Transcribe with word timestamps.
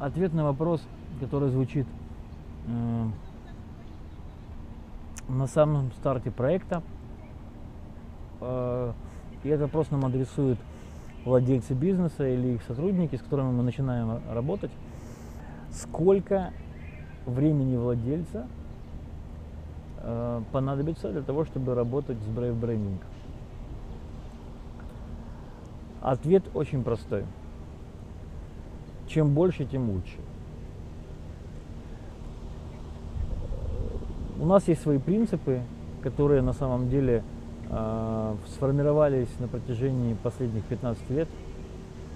ответ 0.00 0.32
на 0.32 0.44
вопрос, 0.44 0.82
который 1.20 1.50
звучит 1.50 1.86
э, 2.66 3.06
на 5.28 5.46
самом 5.46 5.92
старте 5.92 6.30
проекта. 6.30 6.82
Э, 8.40 8.92
и 9.44 9.48
этот 9.48 9.66
вопрос 9.66 9.90
нам 9.90 10.04
адресуют 10.04 10.58
владельцы 11.24 11.74
бизнеса 11.74 12.26
или 12.26 12.54
их 12.54 12.62
сотрудники, 12.62 13.16
с 13.16 13.20
которыми 13.20 13.52
мы 13.52 13.62
начинаем 13.62 14.20
работать. 14.32 14.70
Сколько 15.70 16.52
времени 17.26 17.76
владельца 17.76 18.46
э, 19.98 20.42
понадобится 20.50 21.12
для 21.12 21.22
того, 21.22 21.44
чтобы 21.44 21.74
работать 21.74 22.18
с 22.18 22.26
Brave 22.26 22.58
Branding? 22.58 22.98
Ответ 26.00 26.44
очень 26.54 26.82
простой. 26.82 27.24
Чем 29.10 29.34
больше, 29.34 29.64
тем 29.64 29.90
лучше. 29.90 30.18
У 34.38 34.46
нас 34.46 34.68
есть 34.68 34.82
свои 34.82 34.98
принципы, 34.98 35.62
которые 36.00 36.42
на 36.42 36.52
самом 36.52 36.88
деле 36.88 37.24
э, 37.68 38.34
сформировались 38.54 39.28
на 39.40 39.48
протяжении 39.48 40.14
последних 40.22 40.62
15 40.64 41.10
лет 41.10 41.28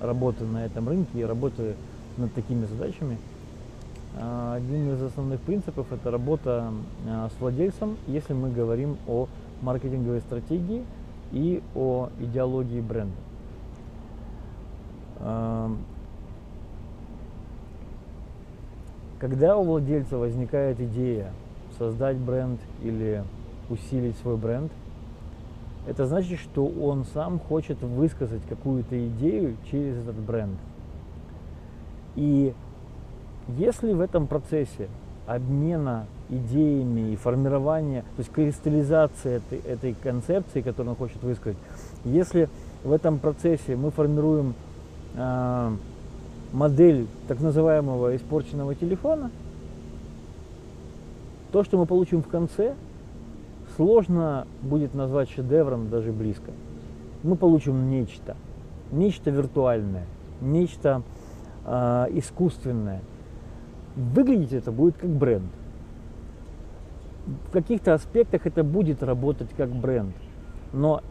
работы 0.00 0.44
на 0.44 0.64
этом 0.64 0.88
рынке 0.88 1.20
и 1.20 1.24
работы 1.24 1.74
над 2.16 2.32
такими 2.32 2.64
задачами. 2.64 3.18
Э, 4.16 4.54
один 4.56 4.90
из 4.94 5.02
основных 5.02 5.40
принципов 5.40 5.92
это 5.92 6.10
работа 6.10 6.72
э, 7.06 7.28
с 7.36 7.38
владельцем, 7.38 7.98
если 8.06 8.32
мы 8.32 8.50
говорим 8.50 8.96
о 9.06 9.28
маркетинговой 9.60 10.20
стратегии 10.22 10.84
и 11.32 11.62
о 11.74 12.08
идеологии 12.18 12.80
бренда. 12.80 13.12
Когда 19.18 19.56
у 19.56 19.64
владельца 19.64 20.16
возникает 20.16 20.80
идея 20.80 21.32
создать 21.76 22.16
бренд 22.16 22.60
или 22.82 23.24
усилить 23.68 24.16
свой 24.18 24.36
бренд, 24.36 24.70
это 25.88 26.06
значит, 26.06 26.38
что 26.38 26.66
он 26.66 27.04
сам 27.12 27.40
хочет 27.40 27.80
высказать 27.82 28.42
какую-то 28.48 29.08
идею 29.08 29.56
через 29.70 29.96
этот 29.96 30.16
бренд. 30.16 30.58
И 32.14 32.54
если 33.56 33.92
в 33.92 34.00
этом 34.00 34.26
процессе 34.26 34.88
обмена 35.26 36.06
идеями 36.28 37.12
и 37.12 37.16
формирования, 37.16 38.02
то 38.16 38.20
есть 38.20 38.30
кристаллизации 38.30 39.36
этой, 39.36 39.58
этой 39.60 39.94
концепции, 39.94 40.60
которую 40.60 40.90
он 40.90 40.96
хочет 40.96 41.22
высказать, 41.22 41.56
если 42.04 42.48
в 42.84 42.92
этом 42.92 43.18
процессе 43.18 43.74
мы 43.76 43.90
формируем 43.90 44.54
э, 45.14 45.76
модель 46.52 47.06
так 47.26 47.40
называемого 47.40 48.16
испорченного 48.16 48.74
телефона, 48.74 49.30
то, 51.52 51.64
что 51.64 51.78
мы 51.78 51.86
получим 51.86 52.22
в 52.22 52.28
конце, 52.28 52.74
сложно 53.76 54.46
будет 54.62 54.94
назвать 54.94 55.30
шедевром 55.30 55.88
даже 55.88 56.12
близко. 56.12 56.50
Мы 57.22 57.36
получим 57.36 57.90
нечто, 57.90 58.36
нечто 58.92 59.30
виртуальное, 59.30 60.06
нечто 60.40 61.02
э, 61.64 62.06
искусственное. 62.12 63.00
Выглядеть 63.96 64.52
это 64.52 64.72
будет 64.72 64.96
как 64.96 65.10
бренд. 65.10 65.50
В 67.48 67.50
каких-то 67.50 67.94
аспектах 67.94 68.46
это 68.46 68.62
будет 68.62 69.02
работать 69.02 69.48
как 69.56 69.70
бренд, 69.70 70.14
но 70.72 71.02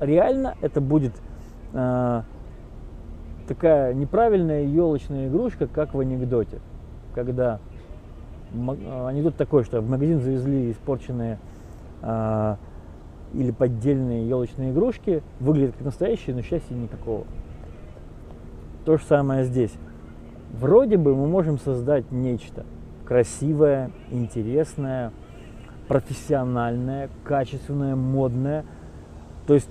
реально 0.00 0.54
это 0.60 0.80
будет 0.80 1.12
э, 1.72 2.22
такая 3.46 3.94
неправильная 3.94 4.64
елочная 4.64 5.28
игрушка, 5.28 5.66
как 5.66 5.94
в 5.94 6.00
анекдоте, 6.00 6.60
когда 7.14 7.60
анекдот 8.52 9.36
такой, 9.36 9.64
что 9.64 9.80
в 9.80 9.88
магазин 9.88 10.20
завезли 10.20 10.70
испорченные 10.70 11.38
а, 12.02 12.56
или 13.32 13.50
поддельные 13.50 14.28
елочные 14.28 14.70
игрушки, 14.70 15.22
выглядят 15.40 15.74
как 15.76 15.86
настоящие, 15.86 16.36
но 16.36 16.42
счастья 16.42 16.74
никакого. 16.74 17.24
То 18.84 18.96
же 18.96 19.04
самое 19.04 19.44
здесь. 19.44 19.72
Вроде 20.52 20.96
бы 20.96 21.16
мы 21.16 21.26
можем 21.26 21.58
создать 21.58 22.10
нечто 22.12 22.64
красивое, 23.04 23.90
интересное, 24.10 25.12
профессиональное, 25.88 27.10
качественное, 27.24 27.96
модное. 27.96 28.64
То 29.46 29.54
есть 29.54 29.68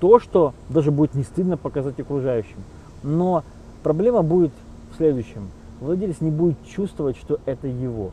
то, 0.00 0.18
что 0.18 0.54
даже 0.68 0.90
будет 0.90 1.14
не 1.14 1.22
стыдно 1.22 1.56
показать 1.56 1.98
окружающим. 2.00 2.58
Но 3.02 3.44
проблема 3.82 4.22
будет 4.22 4.52
в 4.92 4.96
следующем. 4.96 5.50
Владелец 5.80 6.20
не 6.20 6.30
будет 6.30 6.56
чувствовать, 6.66 7.16
что 7.16 7.40
это 7.46 7.68
его. 7.68 8.10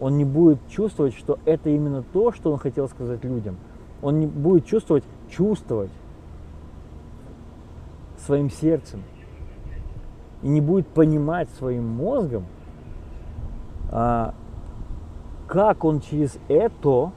Он 0.00 0.16
не 0.16 0.24
будет 0.24 0.58
чувствовать, 0.68 1.14
что 1.14 1.38
это 1.44 1.70
именно 1.70 2.02
то, 2.12 2.32
что 2.32 2.50
он 2.52 2.58
хотел 2.58 2.88
сказать 2.88 3.22
людям. 3.24 3.56
Он 4.00 4.18
не 4.18 4.26
будет 4.26 4.66
чувствовать, 4.66 5.04
чувствовать 5.30 5.90
своим 8.18 8.50
сердцем. 8.50 9.02
И 10.42 10.48
не 10.48 10.60
будет 10.60 10.88
понимать 10.88 11.48
своим 11.58 11.86
мозгом, 11.86 12.46
а, 13.92 14.34
как 15.46 15.84
он 15.84 16.00
через 16.00 16.36
это 16.48 17.12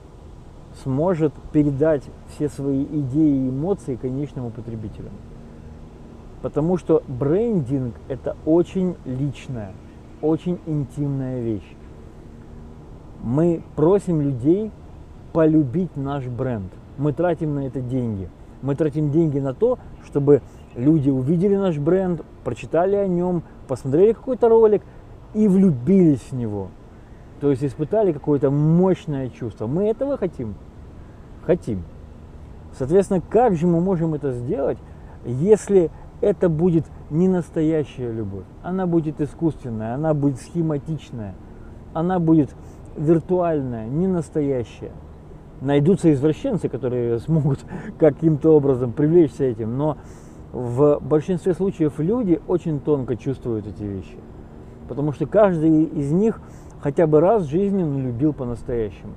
сможет 0.84 1.32
передать 1.52 2.04
все 2.28 2.48
свои 2.48 2.84
идеи 2.84 3.46
и 3.46 3.48
эмоции 3.48 3.96
конечному 3.96 4.50
потребителю. 4.50 5.10
Потому 6.42 6.76
что 6.76 7.02
брендинг 7.08 7.94
это 8.08 8.36
очень 8.44 8.96
личная, 9.04 9.72
очень 10.20 10.58
интимная 10.66 11.40
вещь. 11.40 11.76
Мы 13.22 13.62
просим 13.74 14.20
людей 14.20 14.70
полюбить 15.32 15.96
наш 15.96 16.24
бренд. 16.26 16.72
Мы 16.98 17.12
тратим 17.12 17.54
на 17.54 17.66
это 17.66 17.80
деньги. 17.80 18.28
Мы 18.62 18.74
тратим 18.74 19.10
деньги 19.10 19.38
на 19.38 19.54
то, 19.54 19.78
чтобы 20.04 20.42
люди 20.74 21.10
увидели 21.10 21.56
наш 21.56 21.78
бренд, 21.78 22.22
прочитали 22.44 22.96
о 22.96 23.06
нем, 23.06 23.42
посмотрели 23.68 24.12
какой-то 24.12 24.48
ролик 24.48 24.82
и 25.34 25.48
влюбились 25.48 26.22
в 26.30 26.32
него. 26.32 26.68
То 27.40 27.50
есть 27.50 27.62
испытали 27.64 28.12
какое-то 28.12 28.50
мощное 28.50 29.28
чувство. 29.28 29.66
Мы 29.66 29.88
этого 29.88 30.16
хотим? 30.16 30.54
Хотим. 31.44 31.82
Соответственно, 32.78 33.20
как 33.20 33.56
же 33.56 33.66
мы 33.66 33.80
можем 33.80 34.14
это 34.14 34.32
сделать, 34.32 34.78
если 35.24 35.90
это 36.20 36.48
будет 36.48 36.84
не 37.10 37.28
настоящая 37.28 38.12
любовь. 38.12 38.44
Она 38.62 38.86
будет 38.86 39.20
искусственная, 39.20 39.94
она 39.94 40.14
будет 40.14 40.38
схематичная, 40.40 41.34
она 41.92 42.18
будет 42.18 42.54
виртуальная, 42.96 43.86
не 43.86 44.06
настоящая. 44.06 44.92
Найдутся 45.60 46.12
извращенцы, 46.12 46.68
которые 46.68 47.18
смогут 47.20 47.60
каким-то 47.98 48.56
образом 48.56 48.92
привлечься 48.92 49.44
этим, 49.44 49.76
но 49.76 49.98
в 50.52 50.98
большинстве 51.00 51.54
случаев 51.54 51.98
люди 51.98 52.40
очень 52.46 52.80
тонко 52.80 53.16
чувствуют 53.16 53.66
эти 53.66 53.82
вещи. 53.82 54.16
Потому 54.88 55.12
что 55.12 55.26
каждый 55.26 55.84
из 55.84 56.12
них 56.12 56.40
хотя 56.80 57.06
бы 57.06 57.20
раз 57.20 57.44
в 57.44 57.50
жизни 57.50 57.82
любил 58.00 58.32
по-настоящему. 58.32 59.14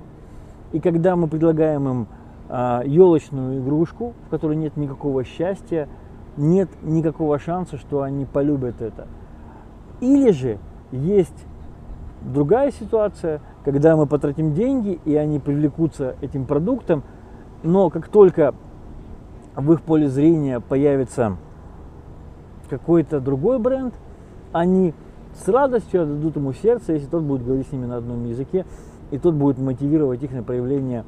И 0.72 0.80
когда 0.80 1.16
мы 1.16 1.28
предлагаем 1.28 1.88
им 1.88 2.06
а, 2.48 2.82
елочную 2.84 3.60
игрушку, 3.60 4.14
в 4.26 4.30
которой 4.30 4.56
нет 4.56 4.76
никакого 4.76 5.24
счастья, 5.24 5.88
нет 6.40 6.68
никакого 6.82 7.38
шанса, 7.38 7.76
что 7.76 8.02
они 8.02 8.24
полюбят 8.24 8.80
это. 8.80 9.06
Или 10.00 10.30
же 10.32 10.58
есть 10.90 11.46
другая 12.22 12.72
ситуация, 12.72 13.40
когда 13.64 13.96
мы 13.96 14.06
потратим 14.06 14.54
деньги, 14.54 14.98
и 15.04 15.14
они 15.14 15.38
привлекутся 15.38 16.16
этим 16.20 16.46
продуктом, 16.46 17.02
но 17.62 17.90
как 17.90 18.08
только 18.08 18.54
в 19.54 19.72
их 19.72 19.82
поле 19.82 20.08
зрения 20.08 20.60
появится 20.60 21.36
какой-то 22.68 23.20
другой 23.20 23.58
бренд, 23.58 23.94
они 24.52 24.94
с 25.34 25.46
радостью 25.48 26.02
отдадут 26.02 26.36
ему 26.36 26.52
сердце, 26.52 26.94
если 26.94 27.06
тот 27.06 27.22
будет 27.22 27.44
говорить 27.44 27.68
с 27.68 27.72
ними 27.72 27.86
на 27.86 27.96
одном 27.96 28.24
языке, 28.26 28.64
и 29.10 29.18
тот 29.18 29.34
будет 29.34 29.58
мотивировать 29.58 30.22
их 30.22 30.32
на 30.32 30.42
проявление 30.42 31.04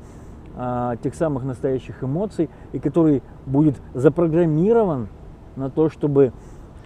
а, 0.56 0.97
тех 0.97 1.15
самых 1.15 1.45
настоящих 1.45 2.03
эмоций, 2.03 2.51
и 2.73 2.79
который 2.79 3.23
будет 3.47 3.77
запрограммирован 3.95 5.09
на 5.57 5.71
то, 5.71 5.89
чтобы 5.89 6.33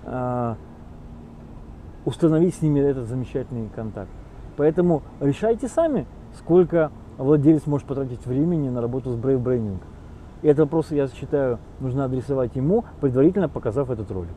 а, 0.05 0.57
установить 2.05 2.55
с 2.55 2.63
ними 2.63 2.81
этот 2.81 3.07
замечательный 3.09 3.69
контакт. 3.75 4.11
Поэтому 4.57 5.03
решайте 5.21 5.69
сами, 5.69 6.07
сколько 6.35 6.91
владелец 7.19 7.67
может 7.67 7.87
потратить 7.87 8.25
времени 8.27 8.69
на 8.69 8.81
работу 8.81 9.11
с 9.11 9.17
Brave 9.17 9.43
Branding. 9.43 9.79
И 10.43 10.49
этот 10.49 10.67
вопрос, 10.67 10.91
я 10.91 11.09
считаю, 11.09 11.59
нужно 11.81 12.05
адресовать 12.05 12.55
ему, 12.57 12.85
предварительно 13.01 13.49
показав 13.49 13.91
этот 13.91 14.11
ролик. 14.11 14.37